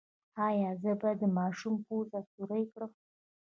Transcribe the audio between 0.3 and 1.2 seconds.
ایا زه باید